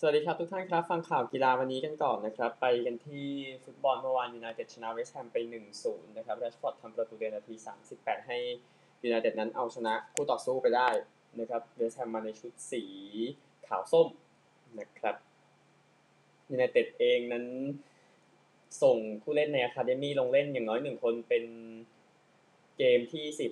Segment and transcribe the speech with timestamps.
[0.00, 3.28] สวัสดีครับทุกท่านครับ ฟังข่าวกีฬาวันนี้กันก่อนนะครับ ไปกันที่
[3.64, 5.36] ฟุตบอลเมื่อวานยูไนเต็ดชนะเวสต์แฮมไป
[5.78, 7.54] 1-0 นะครับแรชฟอร์ดทำประตูในนาที
[7.90, 8.38] 38 ให้
[9.02, 10.88] ยูไนเต็ดนั้นเอาชนะคู่ต่อสู้ไปได้
[11.40, 12.84] นะครับเวสต์แฮมมาในชุดสี
[13.68, 14.08] ขาวส้ม
[14.78, 15.16] นะครับ
[16.50, 17.44] ยูไนเต็ดเองนั้น
[18.82, 21.44] ส่งผู้เล่นใน academy ลงเล่นอย่างน้อยหนึ่งคนเป็น
[22.78, 23.50] เกมที่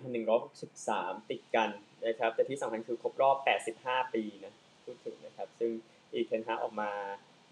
[0.73, 1.71] 4,163 ติดกัน
[2.07, 3.37] นะครับแต่ที่สำคัญคือครบรอบ
[3.77, 4.53] 85 ปีนะ
[4.85, 5.73] พูดถึงนะครับซึ่ง
[6.17, 6.91] เอริกเทนฮากออกมา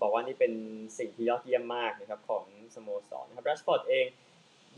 [0.01, 0.53] บอกว่านี่เป็น
[0.99, 4.07] สิ่งที่ยอดเยี่ยมมากนะครับของสโมสรนะครับแรชฟอร์ดเอง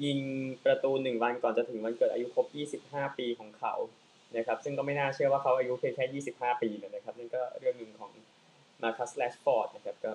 [0.04, 0.18] ยิง
[0.64, 2.46] ประตูหนึ่งวันก่อนจะถึงวันเกิดอายุครบ
[2.88, 3.74] 25 ปีของเขา
[4.36, 8.12] นะครับซึ่งก็ไม่น่าเชื่อว่าเขาอายุเพียงแค่ 25 ปีนะครับนั่นก็เรื่องหนึ่งของ
[8.82, 10.10] มาร์คัสแรชฟอร์ดนะครับก็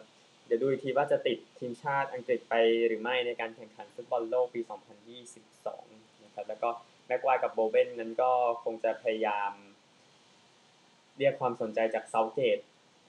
[0.45, 2.55] เดี๋ยวดูอีกทีว่าจะติดทีมชาติอังกฤษไป
[2.87, 4.61] หรือไม่ในการแข่งขันฟุตบอลโลกปี
[5.41, 6.69] 2022 นะครับแล้วก็
[7.07, 8.31] แม็กไกวร์กับโบเวนนั้นก็
[8.63, 9.51] คงจะพยายาม
[11.17, 12.59] เรียกความสนใจจากเซาธ์เกต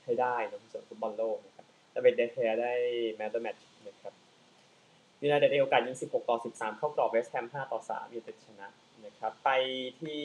[0.04, 2.72] ให้ได้ในส่วนฟุตบอลโลกนะครับแต่เป็นเดเคอาได้
[3.14, 4.12] man of the match นะครับ
[5.22, 8.66] ยูไนเต็ดเอโอกาสยิง 16 ต่อ 13 เข้ากรอบเวสต์แฮม 5 ต่อ 3ยูไนเต็ดชนะ
[9.04, 9.50] นะครับไป
[10.00, 10.22] ที่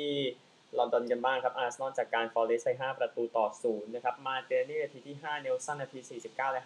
[0.78, 6.62] ลอนดอนกันบ้างครับอาร์เซนอลจัดการฟอเรสต์ไป5ประตูต่อ 0 นะครับ มาร์ติเนลลี่นาทีที่ 5 เนลสันนาที 49 และ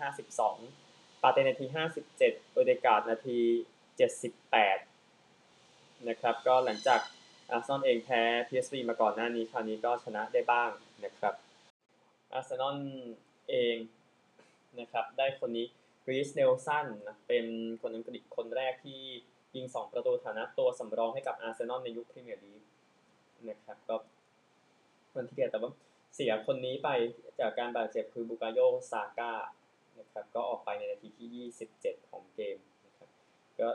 [0.59, 3.39] 52 ปาร์เตย์นาที 57โอเดการ์ดนาที
[4.71, 6.99] 78 นะครับ ก็หลังจาก
[7.51, 10.69] อาร์เซนอลเองแพ้ PSV มาก่อนหน้านี้ คราวนี้ก็ชนะได้บ้าง
[11.05, 11.33] นะครับ
[12.33, 12.77] อาร์เซนอล
[13.49, 13.77] เอง
[14.79, 17.45] นะครับได้คนนี้รีสเนลสันนะเป็น
[17.81, 19.01] คนอังกฤษคนแรกที่
[19.55, 22.63] ยิง 2 ประตูฐานะตัวสำรองให้กับอาร์เซนอลในยุคพรีเมียร์ลีก
[23.49, 23.95] นะครับก็
[25.15, 25.71] วันที่เดียแต่ว่า
[26.15, 26.89] เสียคนนี้ไป
[27.39, 28.59] จากการบาดเจ็บคือบุกาโย
[28.91, 29.33] ซาก้า
[29.99, 33.09] นะครับก็ออกไปในนาทีที่ 27 ของเกมนะครับ
[33.59, 33.69] ก็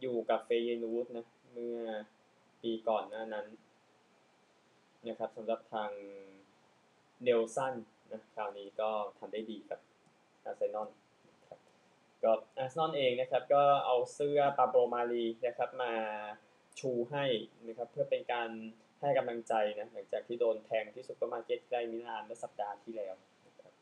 [0.00, 1.78] อยู่กับเฟยนูดนะเมื่อ
[2.62, 3.46] ปีก่อนหน้านั้น
[5.08, 5.90] นะครับสำหรับทาง
[7.22, 7.74] เนลสัน
[8.12, 9.80] นะคราวนี้ก็ทำได้ดีกับ
[10.44, 10.88] อาร์เซนอล
[12.22, 15.92] ก็อาร์เซนอลเองนะครับก็เอาเสื้อปาโบมาลีนะครับมา
[16.80, 17.24] ชูให้
[17.66, 18.48] นะครับเพื่อเป็นการ
[19.00, 23.14] ให้กำลังใจนะหลังจากที่โดนแทงที่ซุปเปอร์มาร์เก็ตใกล้มิลานเมื่อสัปดาห์ที่แล้ว
[23.46, 23.72] นะครับ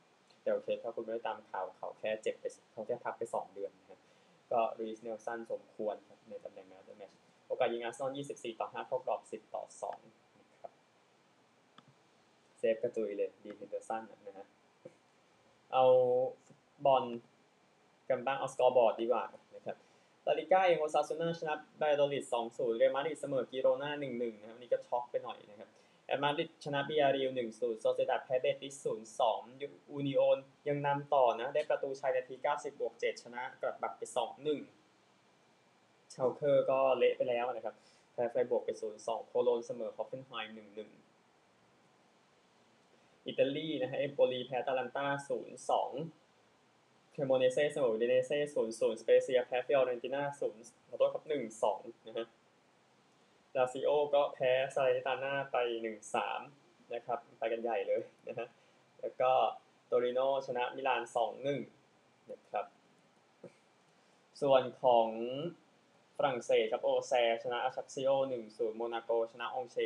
[0.43, 4.01] แต่โอเคถ้าคุณไม่ได้ตามข่าวเขาแค่เจ็บไปเขาแค่พักไป 2 เดือนนะครับ
[4.53, 7.11] ก็รีสเนลสันสมควรครับในตำแหน่ง man of the match
[7.47, 9.65] โอกาสยิงอาร์เซนอล 24 ต่อ 5 เข้ากรอบ 10 ต่อ
[9.97, 10.28] 2
[12.59, 14.47] เซฟกระจุยเลยดีนเฮนเดอร์สันนะฮะ
[15.73, 15.85] เอา
[16.87, 17.05] บอล
[18.11, 19.23] กันบ้างเอาสกอร์บอร์ดดีกว่า
[19.55, 19.77] นะครับ
[20.27, 25.69] ลาลิก้าเองโอซาซูน่าชนะบายาโดลิด2-0 เรอัลมาดริดเสมอกิโรนา1-1นะครับวันนี้ก็ช็อกไปหน่อยนะครับ
[26.07, 28.87] แอมาดริดชนะบียาร์เรอัล1-0โซเซียดัดแพ้เบติส
[29.19, 34.03] 0-2อูนิโอนยังนำต่อนะได้ประตูชัยนาที 90บวก7ชนะกลัดบัคไป
[35.07, 37.75] 2-1 เชลเคอร์ก็เละไปแล้วนะครับ
[38.13, 38.71] แพ้ไฟรบวร์กไป
[39.01, 41.08] 0-2 โคโลนเสมอฮอฟเฟนไฮม์1-1
[43.29, 45.07] อิตาลีนะฮะเอมโปลีแพ้อตาลันตา
[46.29, 48.39] 0-2เครโมเนเซ่เสมออูดิเนเซ่
[48.71, 50.23] 0-0สเปเซียแพ้ฟิออเรนติน่า
[50.57, 51.25] 0ขอโทษครับ
[51.67, 52.27] 1-2นะฮะ
[53.57, 55.57] ลาซิโอก็แพ้ซาแลร์นิตาน่าไป
[56.25, 58.47] 1-3นะครับไปกันใหญ่เลยนะฮะ
[59.01, 59.33] แล้วก็
[59.87, 61.03] โตริโนชนะมิลาน
[61.67, 62.67] 2-1นะครับ
[64.43, 65.09] ส่วนของ
[66.17, 67.13] ฝรั่งเศสครับโอแซร์
[67.43, 68.11] ชนะอฌักซิโอ
[68.45, 69.77] 1-0 โมนาโก ชนะอองเช่ร์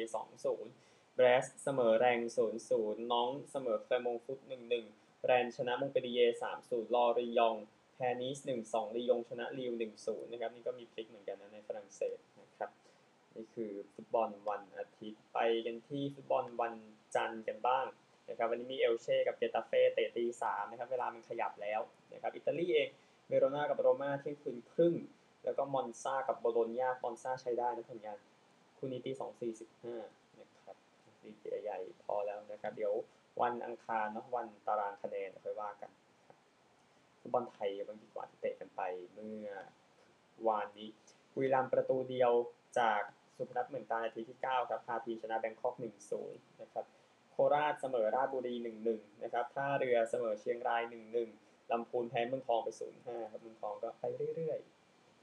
[0.43, 2.19] 2-0 เบรสต์เสมอแร็งส์
[2.67, 4.39] 0-0น็องต์เสมอแกลร์มงต์ฟุต
[4.83, 6.21] 1-1แรนส์ชนะมงเปลลิเยร์
[6.59, 7.57] 3-0ลอรียอง
[7.95, 12.71] แพ้นีซ1-2ลียงชนะลีลล์1-0นะครับนี่ก็มีพลิกเหมือนกันนะในฝรั่งเศสนะครับ
[13.37, 16.75] นี่คือฟุตบอลวันอาทิตย์ไปกันที่ฟุตบอลวัน
[17.15, 17.87] จันทร์กันบ้าง
[18.31, 21.81] นะครับวันนี้มีเอลเช่กับเกตาเฟ่เตะตี3นะครับเวลามันขยับแล้ว
[22.13, 22.89] นะครับอิตาลีเอง
[23.29, 24.95] เวโรนากับโรม่าเที่ยงคืนครึ่ง
[25.45, 28.19] แล้วก็มอนซากับโบโลญญามอนซาใช้ได้นะผลงาน
[28.77, 29.13] คู่นี้ตี
[29.77, 30.77] 2-4-15นะครับ
[31.25, 32.95] ดีเจใหญ่พอแล้วนะครับ เดี๋ยว
[33.43, 35.91] วันอังคารเนาะวันตารางคะแนนค่อยว่ากัน
[37.21, 38.81] ฟุตบอลไทยบางดีกว่าที่เตะกันไป
[39.15, 39.51] เมื่อ
[40.49, 40.89] วานนี้
[41.35, 42.33] บุรีรัมย์ประตูเดียว
[42.79, 43.01] จาก
[43.37, 45.75] สุพนัทเหมือนตานาทีที่ 9 ครับพาพีชนะแบงคอก
[46.19, 46.85] 1-0นะครับ
[47.31, 48.55] โคราชเสมอราชบุรี
[48.89, 50.83] 1-1 นะครับ ท่าเรือเสมอเชียงราย
[51.29, 52.69] 1-1 ลำพูนแพ้เมืองทองไป
[53.01, 54.05] 0-5 ครับ เมืองทองก็ไป
[54.37, 54.59] เรื่อย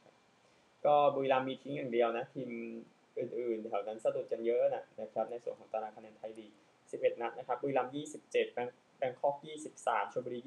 [0.09, 2.49] ๆ ก็บุรีรัมย์มีทิ้งอย่างเดียวนะทีม
[3.19, 6.51] อื่นๆแถวนั้นสะดุดกันเยอะนะนะครับในส่วนของตารางคะแนนไทยลีก
[6.91, 7.93] 11 นัดนะครับบุรีรัมย์
[8.25, 8.31] 27
[8.97, 9.35] แบงคอก
[9.75, 10.39] 23ชลบุรี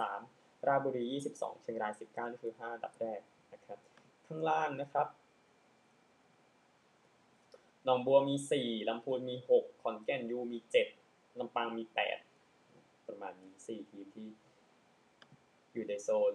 [0.00, 3.20] 23 ราชบุรี 22 เชียงราย 19นี่คือ5อันดับแรก
[3.52, 3.78] นะครับ
[4.26, 5.06] ข้างล่างนะครับ
[7.84, 10.58] หนองบัวมี 4ลำพูนมี 6 ขอนแก่นยูมี
[10.98, 11.82] 7ลำปางมี
[12.46, 14.28] 8 ประมาณนี้4ทีมที่
[15.72, 16.34] อยู่ในโซน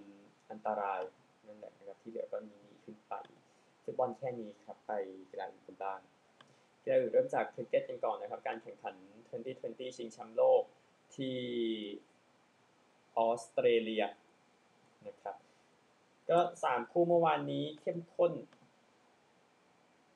[0.50, 1.02] อันตราย
[1.48, 3.14] นั่นแหละนะครับที่เหลือก็มีขึ้นไป
[3.86, 4.92] ฟุตบอลแค่นี้ครับไป
[5.30, 6.00] กีฬาอื่นกันบ้าง
[6.84, 8.96] กีฬาอื่นเริ่มจากคริกเก็ตกันก่อนนะครับ การแข่งขัน
[9.46, 10.62] 2020 ชิงแชมป์โลก
[11.16, 11.38] ที่
[13.18, 14.04] ออสเตรเลีย
[15.08, 15.36] นะครับ
[16.30, 18.32] ก็สามคู่เมื่อวานนี้เข้มข้น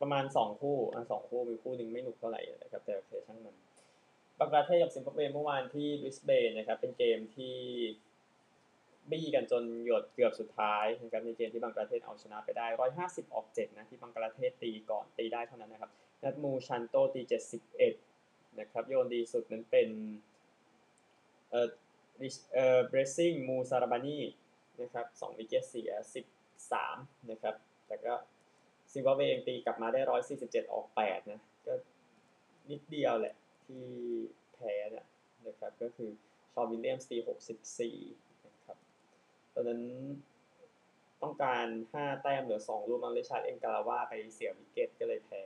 [0.01, 3.55] ประมาณสองคู่อะสองคู่มีคู่หนึ่งไม่หนุกเท่าไหร่นะครับ แต่โอเคช่างมัน
[4.39, 7.55] บังกลาเทศกับซิมบับเวเมื่อวานที่บริสเบนนะครับ เป็นเกมที่
[9.11, 12.67] บี้กันจนหยดเกือบสุดท้ายนะครับในเกมที่บังกลาเทศเอาชนะไปได้
[12.99, 15.91] 150 ออก 7 นะที่บังกลาเทศตีก่อนตีได้เท่านั้นนะครับ
[16.23, 17.21] นัดมูชันโตตี
[17.91, 19.89] 71 นะครับโยนดีสุดนั้นเป็น
[21.49, 21.67] เอ่อ
[22.53, 24.19] เอ่อเบรซิ่งมูซาราบานี
[24.81, 25.91] นะครับ2วิกเกตเสีย
[26.61, 27.55] 13 นะครับ
[27.87, 28.13] แต่ก็
[28.91, 29.99] ซิมบับเวเองตีกลับมาได้
[30.37, 31.73] 147 ออก 8 นะก็
[32.69, 33.35] นิดเดียวแหละ
[33.65, 33.83] ที่
[34.53, 35.07] แพ้นะ
[35.47, 36.09] นะครับก็คือ
[36.53, 37.17] ชอนวิลเลียมส์ตี
[37.97, 38.28] 64 ต
[39.59, 39.81] อนนั้น
[41.21, 41.65] ต้องการ
[41.95, 45.43] 5แต้มเหลือ2ลูกมั้งริชาร์ดเองการาวาไปเสีย wicket ก็เลยแพ้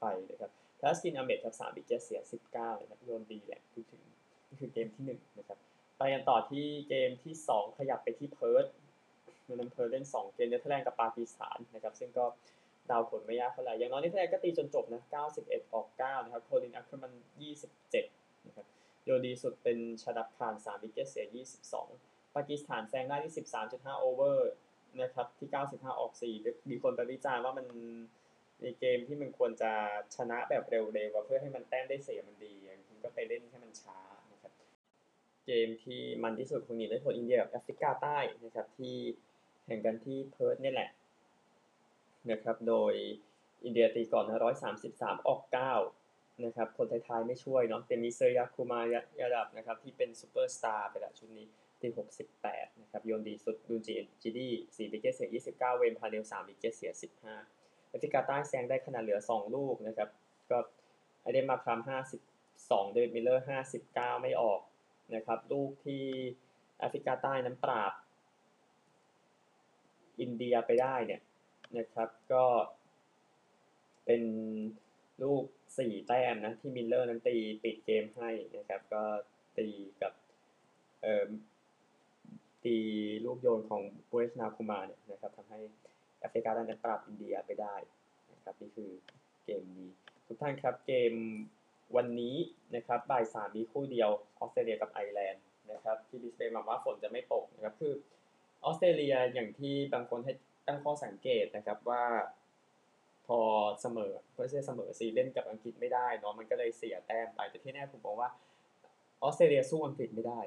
[0.00, 0.50] ไปนะครับ
[0.80, 2.20] ทัสกินอาเหม็ดครับ3 wicket เสีย
[2.52, 4.02] 19นะครับโยนดีแหละพูดถึง
[4.48, 5.58] นี่คือเกมที่1นะครับ
[5.98, 8.66] ไปกันต่อที่เกมที่2ขยับไปที่เพิร์ธ
[9.60, 12.24] มันเพิร์ธเล่น2เกมเนเธอร์แลนด์กับปากีสถานนะครับซึ่งก็
[12.90, 15.02] เดาผลไม่ยากเท่าไหร่อย่างน้อยเนเธอร์แลนด์ก็ตีจนจบนะ
[15.38, 17.12] 91 ออก 9 นะครับโคลินแอคเคอร์แมนน์
[17.78, 18.66] 27 นะครับ
[19.04, 21.26] โยนดีสุดเป็นชาดับคาน3 wicket เสีย
[21.72, 23.34] 22ปากีสถานแซงได้ที่
[23.66, 24.50] 13.5 over
[25.02, 27.66] นะครับที่ 95 ออก 4 มีคนไปวิจารณ์ว่ามัน
[28.62, 29.72] ในเกมที่มันควรจะ
[30.16, 32.54] ชนะแบบเร็วๆเพื่อให้มันแต้มได้เสียมันดี
[32.90, 33.98] มันก็ไปเล่นให้มันช้า
[34.32, 34.52] นะครับ
[35.46, 38.96] เกมที่มันที่สุดคงหนีไม่พ้นอินเดียกับแอฟริกาใต้นะครับที่
[39.64, 40.90] แข่งกันที่เพิร์ธนี่แหละ
[42.30, 42.94] นะครับโดย
[43.64, 44.38] อินเดียตีก่อนนะ
[44.82, 45.40] 133 ออก
[45.92, 48.80] 9 นะครับคนท้ายๆไม่ช่วยเนาะเป็นมีสุริยากุมาร
[49.20, 51.46] ยาดัฟนะครับที่เป็นซูเปอร์สตาร์ไปละชุดนี้
[51.82, 51.88] ตี
[52.34, 56.92] 68นะครับโยนดีสุดดูจีจีดี4วิกเกตเสีย29เวย์นพาร์เนลล์3 wicket เสีย
[57.40, 60.08] 15แอฟริกาใต้แซงได้ขณะเหลือ2ลูกนะครับ
[60.50, 60.58] ก็
[61.22, 61.80] ไอเดนมาร์คราม
[62.36, 63.44] 52เดวิดมิลเลอร์
[63.84, 64.60] 59ไม่ออก
[65.14, 66.04] นะครับลูกที่
[66.78, 67.92] แอฟริกาใต้นั้นปราบ
[70.20, 71.20] อินเดียไปได้เนี่ย
[71.78, 72.44] นะครับก็
[74.04, 74.22] เป็น
[75.22, 75.44] ลูก
[75.76, 79.02] 4 แต้มนะที่มิลเลอร์นั้นตีปิดเกมให้นะครับ ก็
[79.58, 79.68] ตี
[80.02, 80.12] กับ
[81.02, 81.28] เอ่อ
[82.68, 82.78] ตี
[83.24, 85.60] ลูกโยนของภูวเนศวรกุมารเนี่ยนะครับทำให้
[86.20, 87.76] แอฟริกาใต้นั้นปราบอินเดียไปได้
[88.32, 88.90] นะครับนี่คือ
[89.44, 89.88] เกมนี้
[90.26, 91.12] ทุกท่านครับเกม
[91.96, 92.36] วันนี้
[92.74, 97.94] นะครับบ่ายสามมีคู่เดียวออสเตรเลียกับไอร์แลนด์นะครับที่บริสเบนหวังว่าฝนจะไม่ตกนะครับคือ
[98.64, 100.32] ออสเตรเลียอย่างที่บางคนให้
[100.66, 102.04] ตั้งข้อสังเกตนะครับว่า
[103.26, 103.40] พอ
[103.80, 108.28] เสมอเพื่อเสมอซีเล่นกับอังกฤษไม่ได้เนาะมันก็เลยเสียแต้มไปแต่ที่แน่ผมบอกว่า
[109.22, 110.40] ออสเตรเลียสู้อังกฤษไม่ได้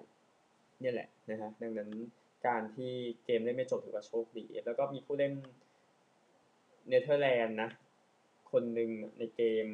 [0.82, 1.90] เนี่ยแหละนะฮะดังนั้น
[2.48, 2.94] การที่
[3.26, 5.34] เกมเล่นไม่จบถือว่าโชคดี แล้วก็มีผู้เล่น
[6.88, 7.70] เนเธอร์แลนด์นะ
[8.52, 9.66] คนหนึ่งในเกม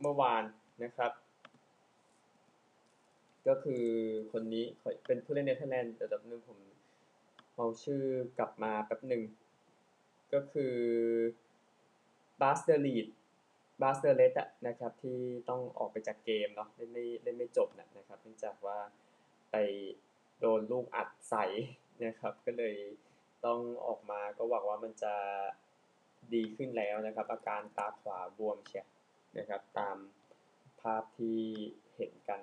[0.00, 0.44] เมื่อวาน
[0.84, 1.12] นะครับ
[3.48, 3.84] ก็คือ
[4.32, 4.64] คนนี้
[5.06, 6.58] เป็นผู้เล่นเนเธอร์แลนด์แต่แบบนึงผม
[7.54, 8.02] เอาชื่อ
[8.38, 9.22] กลับมาแป๊บหนึ่ง
[10.32, 10.74] ก็คือ
[12.40, 13.06] บาสเดอรีด
[13.82, 15.18] บาสเดอร์เลสอะนะครับที่
[15.48, 18.78] ต้องออกไปจากเกมเนาะเล่นไม่เล่นไม่จบนะครับเนื่องจากว่า
[20.40, 21.44] โดนลูกอัดใส่
[22.04, 22.76] นะครับ ก็เลย
[23.44, 25.14] ต้องออกมาก็หวังว่ามันจะ
[26.34, 28.86] ดีขึ้นแล้วนะครับ อาการตาขวาบวมเชีย
[29.38, 29.96] นะครับ ตาม
[30.80, 31.40] ภาพที่
[31.96, 32.40] เห็นกัน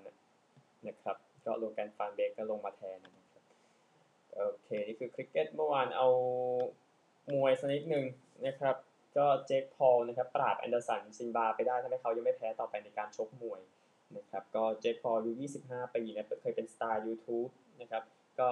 [0.88, 3.44] นะครับ ก็โลแกนฟานเบกก็ลงมาแทนนะครับ
[4.34, 6.08] โอเค นี่คือคริกเก็ตเมื่อวานเอา
[7.34, 8.06] มวยสักนิดหนึ่ง
[8.48, 8.76] นะครับ
[9.18, 13.62] ก็เจคพอลนะครับ ปราบแอนเดอร์สันซิลวาไปได้ทำให้เขายังไม่แพ้ต่อไปในการชกมวย
[14.18, 15.32] นะครับก็เจคพอลอายุ
[15.64, 17.52] 25 ปีนะเคยเป็นสตาร์ YouTube
[17.82, 18.04] นะครับ
[18.40, 18.50] ก็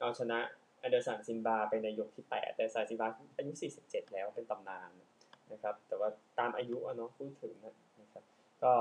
[0.00, 0.38] เอาชนะ
[0.78, 3.52] แอนเดอร์สันซิลวาไปในยกที่ 8 แต่ซายซิลวาอายุ
[3.84, 4.90] 47 แล้วเป็นตำนาน
[5.52, 7.54] นะครับแต่ว่าตามอายุอะเนาะพูดถึง
[8.00, 8.24] นะครับ
[8.62, 8.72] ก็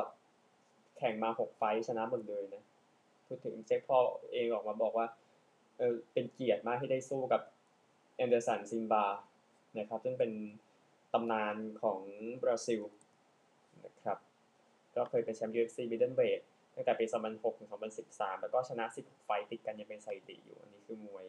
[0.98, 2.64] แข่งมา 6 ไฟต์ชนะหมดเลยนะ
[3.28, 5.08] พูดถึงเจคพอลเองออกมาบอกว่า
[5.78, 7.42] เออเป็นเกียรติมากที่ได้สู้กับ
[8.16, 9.06] แอนเดอร์สันซิลวา
[9.80, 10.32] นะครับซึ่งเป็น
[11.14, 12.00] ตำนานของ
[12.42, 12.82] บราซิล
[13.86, 14.18] นะครับ
[14.98, 16.42] ก็เคยเป็นแชมป์ UFC Middleweight
[16.76, 17.70] ตั้งแต่ปี2006ถึง
[18.06, 21.26] 2013 แล้วก็ชนะ 16 ไฟต์ติดกันยังเป็นสถิติอยู่ อันนี้คือมวย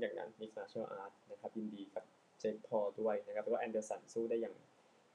[0.00, 2.04] อย่างนั้น Mixed Martial Art นะครับ ยินดีกับ
[2.40, 4.54] เจคพอลด้วยนะครับ แล้วก็แอนเดอร์สันสู้ได้อย่าง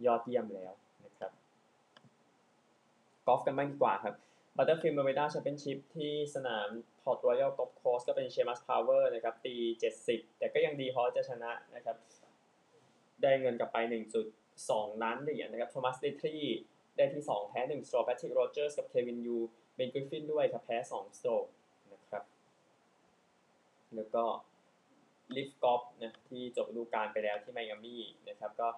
[0.05, 0.73] ยอดเยี่ยมแล้ว
[1.05, 1.31] นะครับ
[3.27, 4.15] กอล์ฟกันบ้างดีกว่าครับ
[4.57, 6.67] Butterfield Bermuda Championship ที่สนาม
[7.01, 9.55] Port Royal Golf Course ก็เป็นเชมัสพาวเวอร์นะครับ ตี
[9.97, 11.95] 70 แต่ก็ยังดีพราะจะชนะนะครับ
[13.21, 13.77] ได้เงินกลับไป
[14.41, 16.35] 1.2 ล้านเหรียญนะครับโทมัสเดทรี
[16.95, 19.37] ได้ที่ 2 แพ้1 stroke แพทริกโรเจอร์สกับเควินยู
[19.75, 21.31] เบนกริฟฟินด้วยครับแพ้2 stroke
[21.93, 22.23] นะครับ
[23.95, 24.23] แล้วก็
[25.35, 28.69] LIV Golf นะที่จบฤดูกาลไปแล้วที่ไมอามี่นะครับก็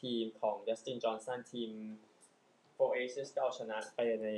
[0.00, 1.70] ทีมของดัสตินจอห์นสันทีม
[2.74, 4.28] 4 Aces ก็เอาชนะไปใน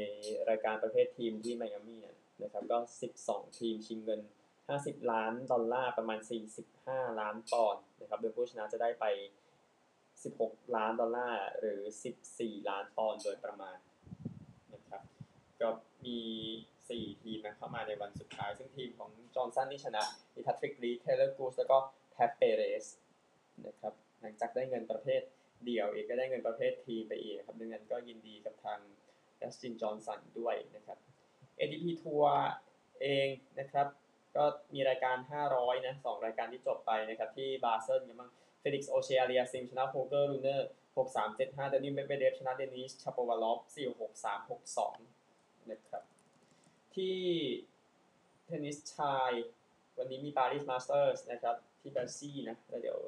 [0.48, 2.02] รายการประเภททีมที่ไมอามี่
[2.42, 2.78] นะครับก็
[3.18, 4.20] 12 ทีมชิงเงิน
[4.66, 6.18] 50 ล้านดอลลาร์ประมาณ
[6.68, 9.04] 45 ล้านปอนด์นะครับโดยผู้ชนะจะได้ไป
[10.24, 11.80] 16 ล้านดอลลาร์หรือ
[12.24, 13.76] 14 ล้านปอนด์โดยประมาณ
[14.74, 15.02] นะครับ
[15.60, 15.68] ก็
[16.06, 16.20] มี
[16.70, 20.02] 4 ทีมนะเข้ามาในวันสุดท้าย ซึ่งทีมของจอห์นสันที่ชนะ
[20.34, 21.78] มีแพทริกรีดเทเลอร์กูชแล้วก็
[22.12, 22.86] แพทเปเรส
[23.66, 25.22] นะครับหลังจากได้เงินประเภท
[25.64, 28.78] เดี่ยวเองก็ได้เงินประเภททีมไปเอีกครับดังนั้นก็ยินดีกับทาง
[29.40, 30.98] ดัสตินจอห์นสันด้วยนะครับ
[31.58, 32.36] ATP ทัวร์
[33.02, 33.86] เองนะครับ
[34.36, 35.16] ก็มีรายการ
[35.52, 38.30] 500 นะ2รายการที่จบไปนะครับ ที่บาเซิลกันบ้าง
[38.62, 44.62] เฟลิกซ์โอเชียอาเลียซิมชนะโฮลเกอร์รูเนอร์6 3 7 5เจ็ดห้าเดนิลเมดเวเดฟชนะเดนิสชาปวาลอฟ4 6 3 6
[45.06, 46.02] 2นะครับ
[46.94, 47.18] ที่
[48.46, 49.30] เทนนิสชาย
[49.98, 52.98] วันนี้มี Paris Masters นะครับ ที่แบร์ซี่นะแล้วเดี๋ยว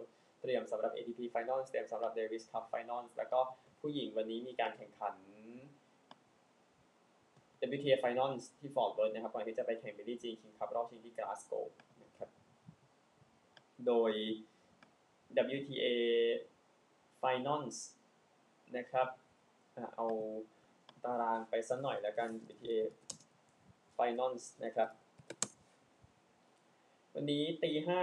[0.40, 3.40] เตรียมสำหรับ ATP Finals เตรียมสำหรับ Davis Cup Finals แล้วก็
[3.80, 5.14] ผู้หญิงวันนี้มีการแข่งขัน
[7.70, 11.52] WTA Finals ที่ฟอร์ตเวิร์ธนะครับก่อนที่จะไปแข่ง Billie Jean King Cup รอบชิงที่กลาสโก
[12.02, 12.28] นะครับ
[13.86, 14.12] โดย
[15.36, 15.86] WTA
[17.22, 17.76] Finals
[18.76, 19.08] นะครับ
[19.96, 20.06] เอา
[21.04, 22.72] ตารางไปสักหน่อยแล้วกัน WTA
[23.98, 24.88] Finals นะครับ
[27.14, 28.00] วันนี้ตีห้า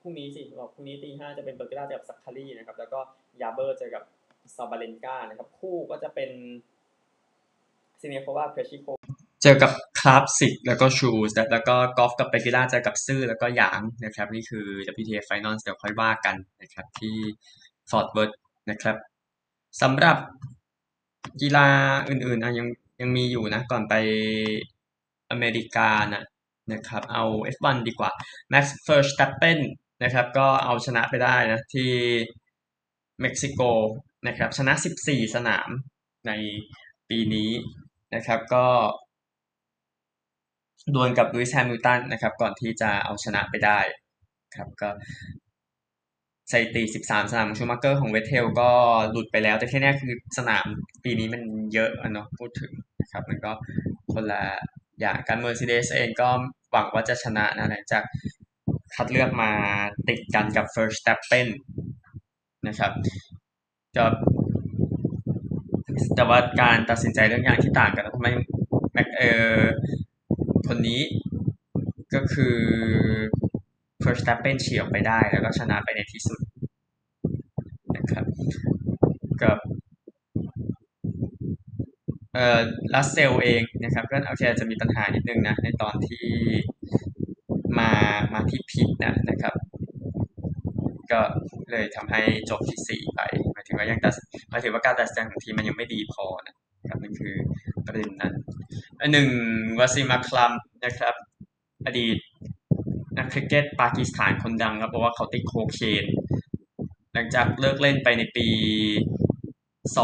[0.00, 3.00] พรุ่งนี้สิบอกพรุ่งนี้ตีห้าจะเป็นเบอร์เกล่าเจอกับซักคารีนะครับ แล้วก็
[3.42, 4.02] ยาเบอร์เจอกับ
[4.56, 6.30] ซาบาเลนกานะครับ คู่ก็จะเป็น
[8.00, 8.86] ซิเนโควาเพรชิโค
[9.42, 14.66] เจอกับคลาสสิกแล้วก็ชูสแล้วก็กอล์ฟกับเปกิล่าเจอกับซื่อแล้วก็หยางนะครับนี่คือ
[15.02, 17.16] WTA Finals เดี๋ยวค่อยว่ากันนะครับที่
[17.90, 18.32] ฟอร์ตเวิร์ธ
[18.70, 18.96] นะครับ
[19.82, 20.16] สำหรับ
[21.40, 21.68] กีฬา
[22.08, 22.66] อื่นๆอะยัง
[23.00, 23.94] ยังมีอยู่นะ ก่อนไป
[25.30, 26.24] อเมริกานะ
[26.72, 27.24] นะครับเอา
[27.56, 28.10] F1 ดีกว่า
[28.52, 29.58] Max Verstappen
[30.02, 31.90] นะครับก็เอาชนะไปได้นะที่
[33.20, 33.60] เม็กซิโก
[34.26, 34.72] นะครับชนะ
[35.04, 35.68] 14 สนาม
[36.26, 36.32] ใน
[37.08, 37.50] ปีนี้
[38.14, 38.66] นะครับก็
[40.94, 43.78] ดวลกับลูอิสแฮมิลตันนะครับ ก่อนที่จะเอาชนะไปได้
[44.56, 44.88] ครับก็
[46.50, 48.70] สถิติ 13 สนามชูมาเกอร์ของเวทเทลก็
[49.10, 50.66] หลุดไปแล้ว แต่แค่นี้คือสนาม
[51.04, 51.42] ปีนี้มัน
[51.74, 53.52] เยอะอะเนาะพูดถึงนะครับ มันก็
[54.12, 54.42] คนละ
[55.00, 56.28] อย่างการเมอร์เซเดสเองก็
[56.72, 58.02] หวังว่าจะชนะนะหลังจาก
[58.94, 59.50] คัดเลือกมา
[60.08, 61.46] ติดกันกับ First s t e p p e n
[62.68, 62.92] นะครับ
[63.96, 64.04] จะ
[66.16, 68.28] แต่ว่าการตัดสินใจเรื่องอย่างที่ต่างกันทำไม
[68.92, 69.22] แม็กเอ
[69.56, 69.60] อ
[70.68, 71.02] คนนี้
[72.14, 72.56] ก็คือ
[74.02, 76.40] First s t e p p e n เฉียวไปได้แล้วก็ชนะไปในที่สุด
[77.96, 78.24] นะครับ
[79.42, 79.58] กับ
[82.34, 82.60] เอ่อ
[82.94, 86.26] ลัสเซลเองนะครับก็โอเคจะมีปัญหานิดนึงนะในตอนที่
[87.78, 87.92] มา
[88.34, 89.54] มาที่พิทนะนะครับ
[91.12, 91.20] ก็
[91.70, 93.20] เลยทำให้จบที่สี่ไป
[93.52, 94.14] หมายถึงว่ายังตัด
[94.50, 96.54] หมายถึงว่าการตัดสินใจของทีมมันยังไม่ดีพอนะ
[96.88, 97.34] ครับนั่นคือ
[97.86, 98.34] ประเด็นนั้น
[99.00, 99.28] อันหนึ่ง
[99.78, 100.52] วาซิมาคลัม
[100.84, 101.14] นะครับ
[101.86, 102.16] อดีต
[103.18, 106.04] นักคริกเก็ตปากีสถานคนดังครับเพราะว่าเขาติดโคเคน
[107.12, 108.46] หลังจากเลิกเล่นไปในปี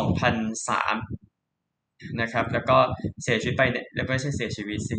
[0.07, 2.79] 2003 นะครับ แล้วก็
[3.23, 3.63] เสียชีวิตไป
[3.95, 4.97] แล้วไม่ใช่เสียชีวิตสิ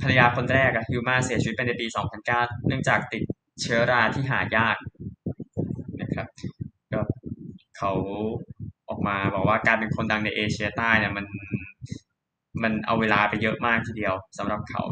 [0.00, 1.86] ภรรยาคนแรกอะฮิวมาเสียชีวิตไปในปี
[2.26, 3.22] 2009 เนื่องจากติด
[3.60, 4.76] เชื้อราที่หายาก
[6.02, 6.26] นะครับ
[6.92, 7.00] ก็
[7.78, 7.92] เขา
[8.88, 11.24] ออกมาบอกว่าการเป็นคนดังในเอเชียใต้เนี่ยมัน
[12.62, 14.82] มันเอาเวลาไปเยอะมากทีเดียวสำหรับเขา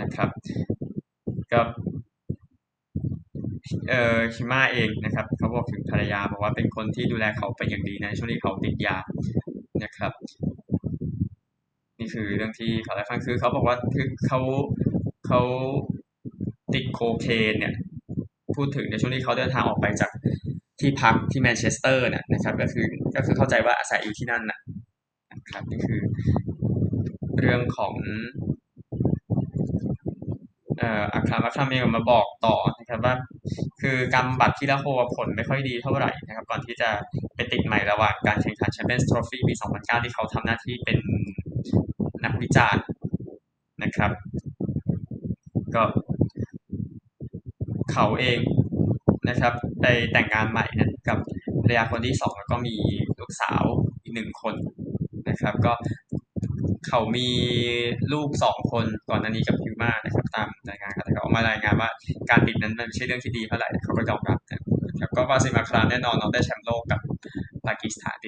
[0.00, 0.28] นะครับ
[1.52, 1.60] ก็
[3.88, 8.96] เอ่อฮิมาเองนะครับเขาบอกถึงภรรยาบอกว่าเป็นคนที่ดูแลเขาเป็นอย่างดีในช่วงที่เขาติดยา
[9.84, 10.12] นะครับ
[11.98, 14.40] นี่คือเรื่องที่เขาได้ฟังคือเขาบอกว่าคือเขา
[15.26, 15.40] เขา
[16.74, 17.74] ติดโคเคนเนี่ย
[18.56, 20.10] พูดถึงในช่วงที่เขาเดินทางออกไปจาก
[20.80, 24.58] ที่พักที่แมนเชสเตอร์เนี่ยนะครับก็คือก็คือเข้าใจว่าอาศัยอยู่ที่นั่นนะ
[25.50, 26.00] ครับนี่คือ
[27.40, 27.94] เรื่องของ
[31.14, 33.14] อัครวัครเมลมาบอกต่อนะครับว่า
[33.80, 36.90] คือกำบัตรที่ละโคผลไม่ค่อยดีเท่าไหร่นะครับ ก่อนที่จะ
[37.34, 40.98] ไปติดใหม่ระหว่างการแข่งขันแชมเปี้ยนส์ทรอฟี่ปี 2009 ที่เขาทำหน้าที่เป็น
[42.24, 42.82] นักวิจารณ์
[43.82, 44.12] นะครับ
[45.74, 45.82] ก็
[47.92, 48.38] เขาเอง
[49.28, 51.18] นะครับไปแต่งงานใหม่นะกับ
[51.62, 52.76] ภรรยาคนที่สองแล้วก็มี
[53.20, 53.62] ลูกสาว
[54.02, 54.54] อีกหนึ่งคน
[55.28, 55.72] นะครับ ก็
[56.88, 57.28] เขามี
[58.12, 61.90] ลูกสองคนก่อนหน้านี้กับพิวมานะครับ ตามรายงานแต่เขาออกมารายงานว่า
[62.30, 64.58] การติดนั้นมันไม่ใช่เรื่องที่ดีเท่าไหร่เขาก็ยอมรับนะ
[65.00, 67.00] ครับก็วาซิมาคลาแน่นอนน้องได้แชมป์โลกกับ
[67.66, 68.26] ปากีสถานปี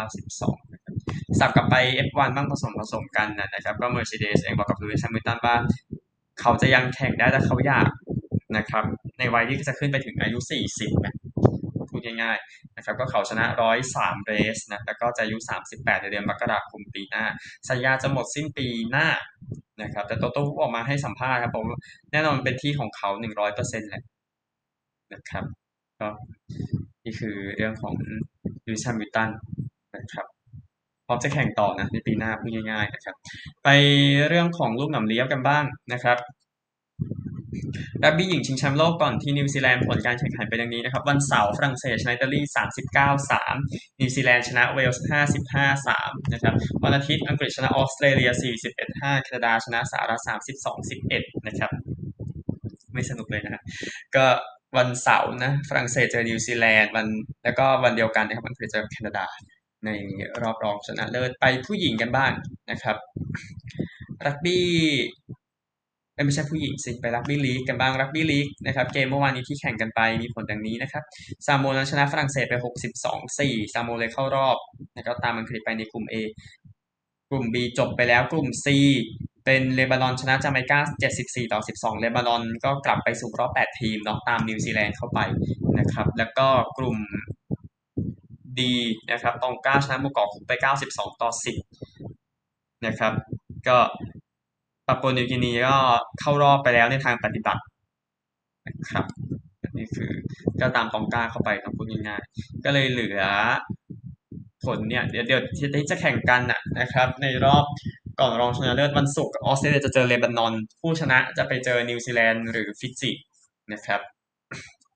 [0.00, 0.94] 1992นะครับ
[1.38, 1.76] สลับกลับไป
[2.08, 5.56] F1 บ้างผสมผสมกันนะครับ ก็ Mercedes เองบอกกับลูอิสแฮมิลตันว่า
[6.40, 7.88] เขาจะยังแข่งได้แต่เขาอยาก
[8.56, 8.84] นะครับ
[9.18, 10.38] ในวัยที่จะขึ้นไปถึงอายุ
[10.72, 11.14] 40นะ
[12.00, 13.44] พูดง่ายๆนะครับก็เขาชนะ
[13.86, 15.36] 103 race นะแล้วก็จะอายุ
[15.70, 17.24] 38 ในเดือนมกราคมปีหน้า
[17.68, 19.06] สัญญาจะหมดสิ้นปีหน้า
[19.82, 21.66] นะครับแต่โตโต้ออกมาให้สัมภาษณ์ครับผม
[22.12, 24.02] แน่นอนเป็นที่ของเขาหนึ่งร้อยเปอร์เซ็นต์แหละ
[25.14, 25.44] นะครับ
[26.00, 26.08] ก็
[27.04, 27.94] นี่คือเรื่องของ
[28.66, 29.30] ลูอิสแฮมิลตัน
[29.96, 30.26] นะครับ
[31.06, 33.16] พร้อมจะแข่งต่อนะในปีหน้าพูดง่ายๆนะครับ
[33.64, 33.68] ไป
[34.28, 36.18] เรื่องของลูกหนำเลี้ยบกันบ้างนะครับ
[38.04, 42.40] รักบี้หญิงชิงแชมป์โลกก่อนที่นิวซีแลนด์ผลการแข่งขันเป็นดังนี้นะครับ วันเสาร์ฝรั่งเศสชนะอิตาลี
[43.20, 45.04] 39-3 นิวซีแลนด์ชนะเวลส์
[45.66, 46.54] 55-3 นะครับ
[46.84, 48.30] วันอาทิตย์อังกฤษชนะออสเตรเลีย
[48.76, 50.20] 41-5 แคนาดาชนะสหรัฐ
[50.84, 51.70] 32-11 นะครับ
[52.94, 53.62] ไม่สนุกเลยนะ
[54.16, 54.26] ก็
[54.76, 57.06] วันเสาร์นะฝรั่งเศสเจอนิวซีแลนด์วัน
[57.44, 59.24] แล้วก็วันเดียวกันนะครับอังกฤษเจอแคนาดา
[59.84, 59.90] ใน
[60.42, 62.32] รอบรองชนะเลิศไปผู้หญิงกันบ้าง
[62.70, 62.96] นะครับ
[64.26, 64.66] รักบี้
[66.24, 71.02] ไม่ใช่ผู้หญิงสิไปรักบี้ลีกกันบ้างรักบี้ลีกนะครับเกมเมื่อวานนี้ที่แข่งกันไปมีผลดังนี้นะครับ
[71.46, 72.54] ซามัวนั้นชนะฝรั่งเศสไป
[73.14, 74.56] 62-4ซามัวเลยเข้ารอบ
[74.96, 76.14] นะครับตามอังกฤษไปในกลุ่ม A
[77.30, 78.66] กลุ่ม B จบไปแล้วกลุ่ม C
[79.44, 80.78] เป็นเลบานอนชนะจาเมกา
[81.16, 85.20] 74 ต่อ 12 เลบานอนก็กลับไปสู่รอบ 8 ทีมเนาะตามนิวซีแลนด์เข้าไป
[85.78, 86.48] นะครับ แล้วก็
[86.78, 86.96] กลุ่ม
[88.58, 88.60] D
[89.10, 90.52] นะครับตองก้าชนะมุกอกไป
[90.88, 91.30] 92 ต่อ
[92.04, 93.12] 10 นะครับ
[93.68, 93.78] ก็
[94.90, 95.76] ปาปัวนิวกินีก็
[96.20, 97.62] เข้ารอบไปแล้วในทางปฏิบัติ
[98.66, 99.04] นะครับ
[99.76, 100.10] นี่คือ
[100.60, 103.22] ก็ตามตองก้าเข้าไปต้องพูดง่ายๆก็เลยเหลือ
[104.64, 105.40] ผลเนี่ยเดี๋ยวเดี๋ยว
[105.76, 106.42] ที่จะแข่งกัน
[106.80, 107.64] นะครับ ในรอบ
[108.20, 113.10] ก่อนรองชนะเลิศวันศุกร์ออสเตรเลียจะเจอเลบานอน ผู้ชนะจะไปเจอนิวซีแลนด์หรือฟิจิ
[113.72, 114.00] นะครับ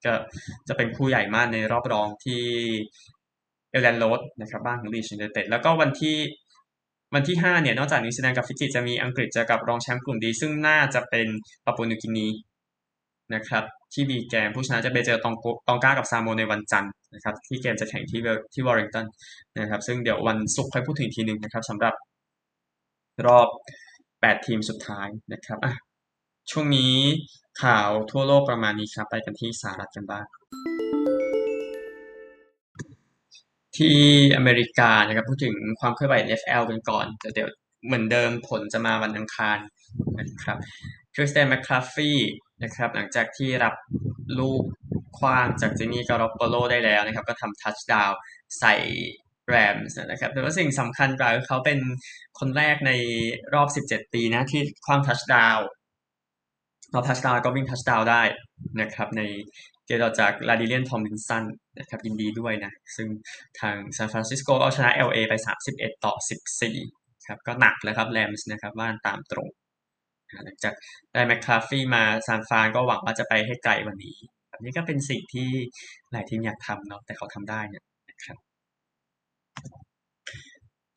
[0.04, 0.12] ก็
[0.68, 2.42] จะเป็นคู่ใหญ่มากในรอบรองที่
[3.70, 6.16] เอลแลนโรดนะครับบ้านของลีดส์ยูไนเต็ดแล้วก็วันที่
[7.14, 11.26] วันที่ห้าเนี่ย นอกจากนิวซีแลนด์กับฟิจิจะมีอังกฤษเจอกับรองแชมป์กลุ่มดี ซึ่งน่าจะเป็น
[11.64, 12.26] ปาปัวนิวกินี
[13.34, 15.34] นะครับที่วีแกนผู้ชนะจะไปเจอตอง
[15.68, 18.20] ตองก้ากับซาโมในวันจันทร์นะครับที่เกมจะแข่งที่
[18.52, 19.06] ที่วอริงตัน
[19.60, 21.94] นะครับซึ่งเดี๋ยววันศุกร์ค่อยพูดถึงทีหนึ่งนะครับสำหรับ
[23.26, 23.48] รอบ
[23.96, 25.72] 8 ทีมสุดท้ายนะครับอะ
[26.50, 26.94] ช่วงนี้
[27.62, 30.24] ข่าวทั่วโลกประมาณนี้ครับ ไปกันที่สหรัฐกันบ้าง
[33.78, 33.96] ที่
[34.36, 37.48] อเมริกานะครับพูดถึงความเคลื่อนไหว NFL กันก่อนแต่เดี๋ยว
[37.86, 39.58] เหมือนเดิมผลจะมาวันอังคาร
[40.18, 40.58] นะครับ
[41.14, 42.18] คริสเตียนแมคแคฟฟรีย์
[42.62, 43.74] นะครับหลังจากที่รับ
[44.38, 44.62] ลูก
[45.18, 48.10] ขว้างจากจิมมี่การอปโปโลได้แล้วนะครับก็ทำ touchdown
[48.58, 48.74] ใส่
[49.48, 51.78] แรมส์นะครับแต่ว่าสิ่งสำคัญกว่าคือเขาเป็น
[52.38, 52.92] คนแรกใน
[53.54, 58.22] รอบ 17 ปีนะที่ขว้าง touchdown รับ touchdown ก็วิ่ง touchdown ได้
[58.80, 59.22] นะครับใน
[59.86, 61.44] เกมต่อจากลาเดเนียนทอมลินสัน
[61.78, 63.08] นะครับยินดีด้วยนะ ซึ่ง
[63.60, 65.34] ทางซานฟรานซิสโกเอาชนะ LA ไป
[65.68, 66.14] 31 ต่อ
[66.70, 69.48] 14 ครับ ก็หนักแล้วครับแรมส์นะครับว่านตามตรง
[70.44, 70.74] หลังจาก
[71.12, 74.16] ได้แมคคาฟี่มาซานฟรานก็หวังว่าจะไปให้ไกลวันนี้
[74.52, 75.48] อันนี้ก็เป็นสิ่งที่
[76.12, 78.36] หลายทีมอยากทำเนาะแต่เขาทำได้เนี่ยนะครับ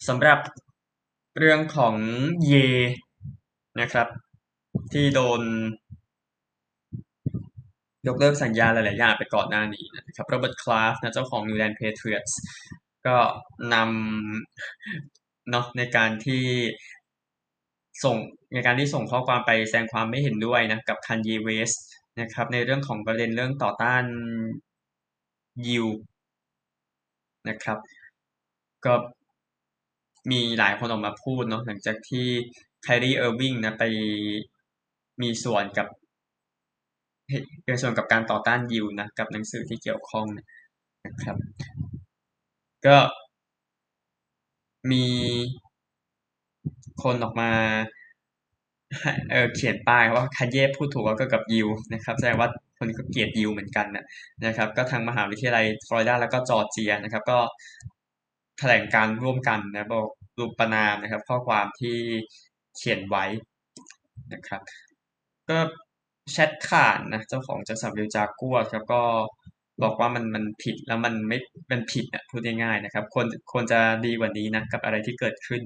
[0.07, 0.39] สำหรับ
[1.37, 1.95] เรื่องของ
[2.47, 2.53] เย
[3.81, 4.07] นะครับ
[4.93, 5.41] ที่โดน
[8.07, 12.33] ยกเลิกสัญญาหลาย ๆ อย่างไปก่อนหน้านี้นะครับโรเบิร์ตคลาฟนะเจ้าของ New England Patriots
[13.05, 13.17] ก็
[13.73, 16.43] นำเนาะในการที่
[18.03, 18.17] ส่ง
[18.53, 21.71] ในการที่ส่งข้อความไปแสดงความไม่เห็นด้วยนะกับคันยีเวส
[22.21, 24.03] นะครับในเรื่องของประเด็นเรื่องต่อต้าน
[25.67, 25.87] ยิว
[27.49, 27.77] นะครับ
[28.85, 28.93] ก็
[30.31, 32.27] มีหลายคนออกมาพูดเนาะหลังจากที่
[32.83, 33.83] ไคลีเออร์วิงนะไป
[35.21, 35.87] มีส่วนกับ
[37.63, 41.37] เป็นส่วนกับการต่อต้านยิวนะกับหนังสือที่เกี่ยวข้องนะครับ
[42.85, 42.97] ก็
[44.91, 45.05] มี
[47.03, 47.51] คนออกมา
[49.31, 54.05] เออเขียนป้ายว่าคันเย่พูดถูกก็กับยิวนะครับแสดงว่าคนก็เกลียดยิวเหมือนกันนะ
[54.45, 57.39] นะครับ ก็ทางมหาวิทยาลัยฟลอริดาแล้วก็จอร์เจียนะครับ ก็
[58.59, 61.97] แถลงการร่วมกันนะบอกรูปประนามนะครับ ข้อความที่
[62.75, 63.25] เขียนไว้
[64.33, 64.61] นะครับ
[65.49, 65.57] ก็
[66.31, 69.01] แชทขานนะเจ้าของจัสัมวิลจากัวครับก็
[69.83, 71.37] บอกว่ามันมันผิดแล้วมันไม่
[71.71, 75.61] มันผิดอะพูดง่ายๆนะครับควรควรจะดีกว่านี้นะกับอะไรที่เกิดขึ้น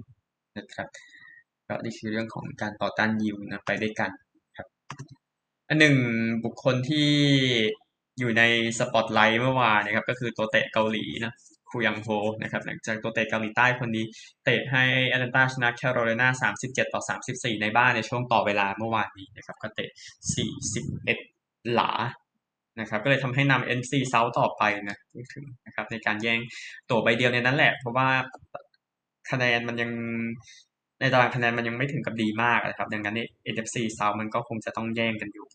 [0.58, 0.88] นะครับ
[1.68, 4.12] ก็นี่คือเรื่องของการต่อต้านยิวนะไปด้วยกัน
[4.58, 4.68] ครับ
[5.70, 5.96] อันหนึ่ง
[6.44, 7.10] บุคคลที่
[8.20, 8.44] อยู่ใน
[8.80, 11.34] สปอตไลท์เมื่อวานนะครับก็คือตัวเตะเกาหลีนะ
[11.72, 12.10] คูยังโฮ
[12.44, 14.06] นะครับหลังจากตัวเตะเกาหลีใต้คนนี้
[14.44, 19.90] เตะให้แอตแลนตาชนะแคโรไลนา37 ต่อ 34 ในบ้านในช่วงต่อเวลาเมื่อวานนี้นะครับก็เตะ
[20.80, 21.92] 41 หลา
[22.80, 24.98] นะครับก็เลยทำให้นำ NC South ต่อไปนะ
[25.34, 26.40] ถึงนะครับในการแย่ง
[26.90, 28.08] ตัวใบเดียวในนั้นแหละ เพราะว่า
[29.32, 29.92] คะแนนมันยัง
[31.00, 33.22] ในตารางคะแนนมันยังไม่ถึงกับดีมากนะครับ ดังนั้นใน
[33.54, 35.48] NFC South มันก็คงจะต้องแย่งกันอยู่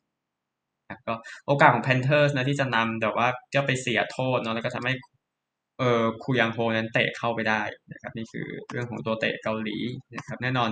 [1.06, 1.14] ก็
[1.46, 4.94] โอกาสของ Panthers นะที่จะนำแต่ว่าก็ไปเสียโทษเนาะแล้วก็ทำให้
[5.78, 7.62] เออคูยังโฮนั้นเตะเข้าไปได้
[7.92, 9.76] นะครับนี่คือเรื่องของตัวเตะเกาหลี
[10.16, 10.70] นะครับแน่นอน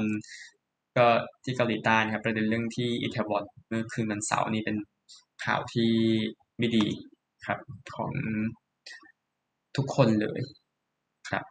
[0.97, 1.07] ก็
[1.45, 4.77] ที่เกาหลีใต้นะครับประเด็นเรื่องที่อิตาลีเมื่อคืนวันเสาร์นี่เป็น
[5.45, 5.93] ข่าวที่
[6.59, 6.87] ไม่ดี
[7.47, 7.59] ครับ
[7.95, 8.13] ของ
[9.77, 10.41] ทุกคนเลย
[11.31, 11.45] ครับ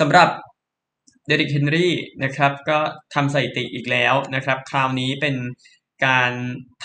[0.00, 0.28] สำหรับ
[1.26, 2.78] เดริกเฮนรี่นะครับก็
[3.14, 5.36] ทำสถิติอีกแล้วนะครับ คราวนี้เป็น
[6.06, 6.32] การ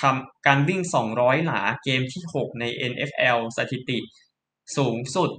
[0.01, 0.81] ทำการวิ่ง
[1.13, 3.99] 200 หลาเกมที่ 6 ใน NFL สถิติ
[4.77, 5.31] สูงสุด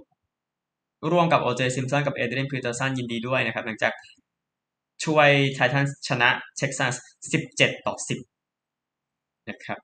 [1.10, 3.92] ร่วมกับโอเจซิมสันกับเอเดรียนพีเตอร์สันยินดีด้วยนะครับ หลังจาก
[5.04, 6.94] ช่วยไททันชนะเท็กซัส
[7.40, 7.94] 17 ต่อ
[8.68, 9.78] 10 นะครับ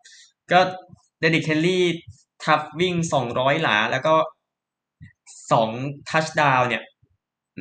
[0.53, 0.61] ก็
[1.21, 1.85] เดริเฮนรี่
[2.45, 2.95] ทับวิ่ง
[3.29, 4.15] 200 หลา แล้วก็
[5.51, 6.83] 2 touchdown เนี่ย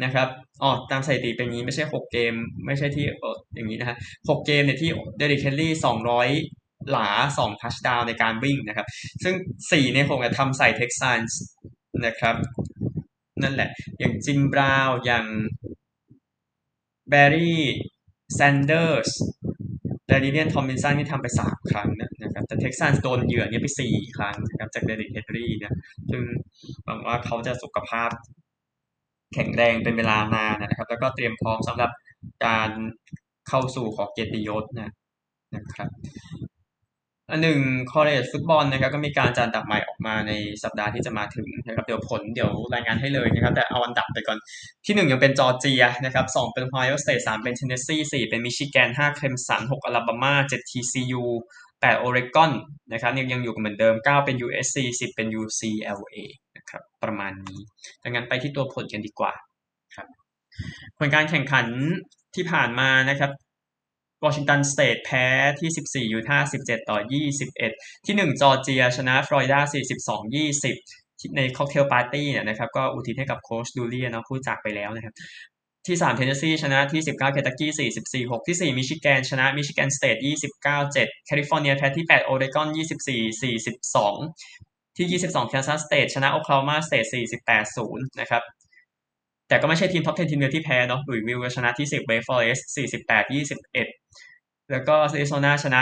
[0.03, 0.27] นะครับ
[0.61, 2.33] อ๋อ ตามสถิติเป็นงี้ไม่ใช่ 6 เกม
[2.65, 3.05] ไม่ใช่ที่
[3.55, 5.71] อย่างนี้นะฮะ 6 เกมเนี่ยที่เดริกเฮนรี่
[6.31, 8.87] 200 หลา 2 ทัชดาวในการวิ่งนะครับ
[9.23, 9.35] ซึ่ง
[9.69, 11.31] 4 ใน6เนี่ยทำใส่เท็กซัส
[12.05, 12.35] นะครับ
[13.43, 15.25] นั่นแหละ อย่างจิมบราวอย่าง
[17.09, 17.61] แบร์รี่
[18.33, 19.09] แซนเดอร์ส
[20.07, 21.89] ลาเดเนียนทอมลินสันที่ทำไป 3 ครั้ง
[22.23, 25.73] นะครับ แต่เท็กซัสโดนอย่างเงี้ยไป 4 ครั้งนะครับ จากเดริกเฮนรี่เนี่ย
[26.09, 26.23] ซึ่ง
[26.85, 28.09] หวังว่าเขาจะสุขภาพ
[29.33, 31.91] แข็งแรงเป็นเวลานานนะครับ แล้วก็เตรียมพร้อมสำหรับ
[32.45, 32.69] การ
[33.47, 34.91] เข้าสู่หอเกียรติยศนะ
[35.55, 35.89] นะครับ
[37.33, 40.31] อันหนึ่ง college football นะครับก็มีการจัดอันดับใหม่ออกมาใน
[40.63, 44.37] สัปดาห์ที่จะมาถึงนะครับเดี๋ยวผลเดี๋ยวรายงานให้เลยนะครับแต่เอาอันดับไปก่อน
[44.85, 51.23] ที่หนึ่งยังเป็นจอร์เจียนะครับสองเป็นโอไฮโอสเตทสามเป็นเทนเนสซีสี่เป็นมิชิแกนห้าเคลมสันหกอลาบามาเจ็ดทีซียู
[51.81, 52.51] แปดโอเรกอน
[52.91, 56.17] นะครับยังยังอยู่กันเหมือนเดิมเก้าเป็น USC สิบเป็น UCLA
[56.57, 57.59] นะครับประมาณนี้
[58.03, 59.33] ดังนั้นไปที่ตัวผลกันดีกว่า
[59.95, 60.07] ครับ
[60.97, 61.65] ผลการแข่งขัน
[62.35, 63.31] ที่ผ่านมานะครับ
[64.23, 65.25] วอชิงตันสเตทแพ้
[65.59, 66.97] ที่ 14ยูทาห์17 ต่อ
[67.51, 69.59] 21 ที่ 1 จอร์เจีย ชนะฟลอริดา
[70.19, 70.35] 42
[70.71, 75.13] 20 ในค็อกเทลปาร์ตี้เนี่ยนะครับก็อุทิศให้กับโค้ชดูลีย์เนาะผู้จากไปแล้วนะครับ
[75.87, 77.71] ที่3เทนเนสซีชนะที่ 19เคนตักกี้
[78.29, 80.17] 44 6 ที่ 4 มิชิแกน ชนะมิชิแกนสเตท
[80.55, 83.43] 29 7แคลิฟอร์เนียแพ้ที่ 8 โอเรกอน 24
[84.03, 87.05] 42 ที่ 22แคนซัสสเตทชนะโอคลาโฮมาสเตท
[87.45, 88.43] 48 0 นะครับ
[89.47, 92.67] แต่ก็ไม่ใช่ทีม top 10 ทีมเดียวที่แพ้เนาะลุยวิลชนะที่ 10เวคฟอเรสต์
[93.09, 93.23] 48
[93.81, 95.81] 21 แล้วก็แอริโซนาชนะ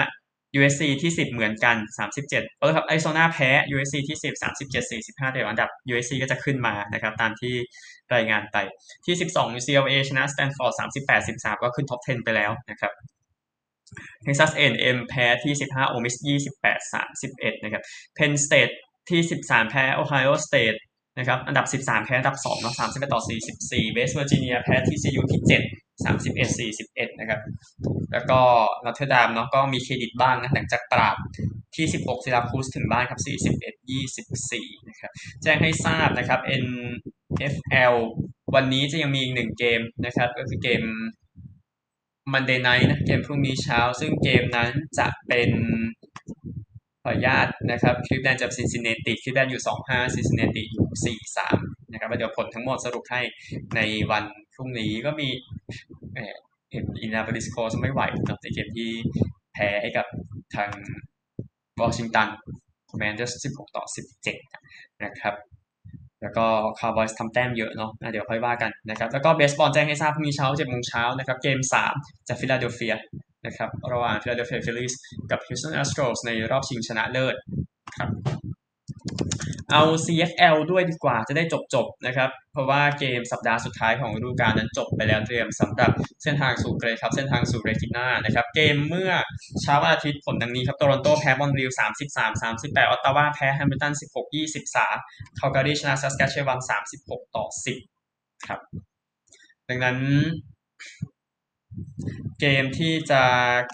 [0.57, 7.53] USC ที่ 10 เหมือนกัน 37เออครับแอริโซนาแพ้ USC ที่ 10 37 45เดี๋ยวอันดับ USC ก็จะขึ้นมานะครับตามที่
[8.13, 8.57] รายงานไป
[9.05, 12.93] ที่ 12 UCLA ชนะ Stanford 38 13 ก็ขึ้น top 10 ไปแล้วนะครับ
[14.25, 16.15] Texas A&M แพ้ที่ 15 Ole Miss
[16.59, 16.93] 28
[17.23, 17.83] 31 นะครับ
[18.17, 18.73] Penn State
[19.09, 20.77] ที่ 13 แพ้ Ohio State
[21.17, 23.21] นะครับอันดับ 13 แพ้อันดับ2เนาะ31ต่อ
[23.59, 25.61] 44 West Virginia แพ้ TCU ที่ 7
[26.05, 26.49] 31
[26.81, 27.39] 41 นะครับ
[28.13, 28.39] แล้วก็
[28.85, 31.15] นอตเทอร์ดามเนาะก็มีเครดิตบ้างนะหลังจากปราบ
[31.75, 33.21] ที่ 16ซีราคิวส์ถึงบ้านครับ
[33.55, 35.11] 41 24 นะครับ
[35.43, 36.39] แจ้งให้ทราบนะครับ
[37.51, 37.95] NFL
[38.55, 40.81] วันนี้จะยังมีอีกหนึ่งเกมนะครับ ก็คือเกม
[42.33, 44.69] Monday Night นะ เกมพรุ่งนี้เช้า ซึ่งเกมนั้น
[44.99, 45.49] จะเป็น
[47.03, 53.21] ขออนุญาตนะครับคลีฟแลนด์เจอซินซินเนติคลีฟแลนด์อยู่ 25ซินซินเนติอยู่ 43นะครับเดี๋ยวผลทั้งหมดสรุปให้
[53.75, 55.29] ในวันพรุ่งนี้ก็มี
[56.71, 58.89] เห็นอินเดียนาโพลิสโคลท์สไม่ไหวนะในเกมที่
[59.53, 60.05] แพ้ให้กับ
[60.55, 60.69] ทาง
[61.81, 62.27] วอชิงตัน
[62.89, 63.83] คอมแมนเดอร์ส16 ต่อ
[64.43, 65.35] 17 นะครับ
[66.21, 66.45] แล้วก็
[66.79, 71.59] คาวบอยส์ทำแต้มเยอะเนาะเดี๋ยวค่อยว่ากันนะครับ แล้วก็เบสบอลแจ้งให้ทราบพรุ่งนี้เช้า7โมงเช้านะครับ เกม
[71.93, 72.95] 3 จากฟิลาเดลเฟีย
[73.45, 74.93] นะครับระหว่างฟิลาเดลเฟียฟิลิส
[75.31, 77.35] กับฮิวสตันแอสโตรสในรอบชิงชนะเลิศ
[77.97, 78.09] ครับ
[79.71, 85.91] เอา CFL ด้วยดีกว่าจะได้จบๆนะครับ เพราะว่าเกมสัปดาห์สุดท้ายของฤดูกาลนั้นจบไปแล้วเตรียมสำหรับ
[86.23, 89.11] เส้นทางสู่เกรย์คัพ เส้นทางสู่รีไจน่านะครับ เกมเมื่อ
[89.61, 91.69] เช้าวันอาทิตย์ผลดังนี้ครับโตรอนโตแพ้มอนทรีล
[92.09, 94.25] 33 38 ออตตาวาแพ้แฮมิลตัน 16
[94.81, 96.59] 23คาลการีชนะซัสแคตเชวัน
[96.97, 97.45] 36 ต่อ
[97.95, 98.59] 10 ครับ
[99.69, 99.97] ดังนั้น
[102.39, 103.23] เกมที่จะ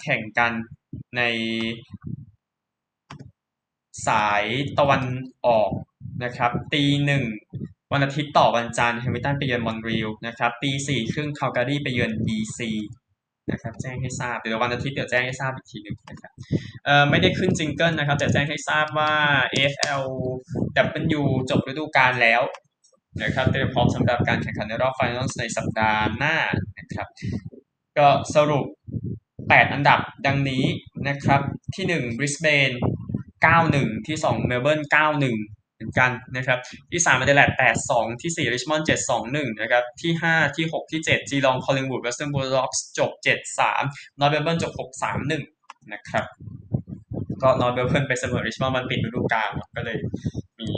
[0.02, 0.52] แข่งกัน
[1.16, 1.22] ใน
[4.06, 4.44] สาย
[4.78, 5.02] ตะวัน
[5.46, 5.70] ออก
[6.24, 7.24] นะครับตีหนึ่ง
[7.92, 12.70] วันอาทิตย์ต่อวันจันทร์แฮมิลตันไปเยือนมอนทรีลนะครับตีสี่ครึ่งคาลการีไปเยือนบีซี
[13.50, 16.32] นะครับแจ้งให้ทราบเดี๋ยววันอาทิตย์เดี๋ยวแจ้งให้ทราบอีกทีหนึ่งนะครับ
[16.84, 19.12] เอ่อไม่ได้ขึ้น jingle นะครับ แต่แจ้งให้ทราบว่า
[19.52, 20.02] AFL
[21.18, 22.42] W จบฤดูกาลแล้ว
[23.22, 26.36] นะครับเตรียมพร้อมสำหรับการแข่งขันในรอบไฟนอลในสัปดาห์หน้า
[26.78, 27.06] นะครับ
[27.98, 28.66] ก็สรุป
[29.18, 30.64] 8 อันดับดังนี้
[31.08, 31.40] นะครับ
[31.74, 32.74] ที่ 1 Brisbane
[33.40, 35.18] 91 ที่2เมลเบิร์น91
[35.74, 36.58] เหมือนกันนะครับ
[36.90, 37.54] ที่3 a d e l a i d e
[37.88, 38.82] 82 ที่ 4 Richmond
[39.22, 43.10] 721 นะครับที่ 5 ที่ 6 ที่ 7 Geelong Collingwood Western Bulldogs จบ
[43.66, 44.72] 73 North Melbourne จบ
[45.36, 46.24] 631 นะครับ
[47.42, 49.98] ก็ North Melbourne ไปเสมอ Richmond มันปิดฤดูกาลก็เลย
[50.58, 50.68] มี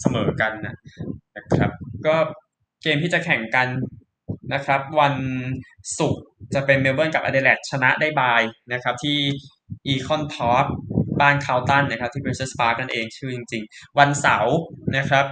[0.00, 0.76] เสมอกันนะ
[1.36, 1.70] นะครับ
[2.06, 2.16] ก็
[2.82, 3.68] เกมที่จะแข่งกัน
[4.54, 5.14] นะครับ วัน
[5.98, 9.18] ศุกร์ จะเป็นเมลเบิร์นกับอเดเลดชนะได้ bye นะครับที่
[9.86, 10.64] อีคอนพาร์ค
[11.20, 14.56] บ้านคาร์ลตันนะครับที่เป็นพรินเซสพาร์คนั่นเองชื่อจริง ๆ วันเสาร์
[14.96, 15.24] นะครับ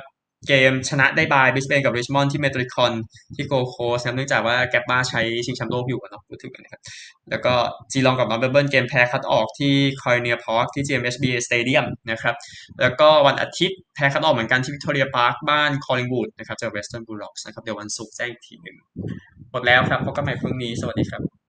[0.48, 2.92] เกมชนะได้ bye บริสเบนกับริชมอนด์ที่เมโทริคอน
[3.37, 6.83] ที่โกลด์โคสต์ครับเนื่องจากว่าแกบบาใช้ชิงแชมป์โลกอยู่เนาะพูดถึงนะครับ
[7.31, 7.55] แล้วก็
[7.92, 12.35] จีลองกับนอร์ธเมลเบิร์นเกมแพ้คัดออกที่คาร์ดิเนียพาร์คที่ GMHB Stadium นะครับ
[12.81, 18.76] แล้วก็วันอาทิตย์แพ้คัดออกเหมือนกันที่วิกตอเรียพาร์คบ้านคอลลิงวูดนะครับเจอเวสเทิร์นบูลด็อกส์นะครับเดี๋ยววันศุกร์แจ้งอีกทีหนึ่ง
[19.50, 21.39] หมดแล้วครับพบกันใหม่พรุ่งนี้สวัสดีครับ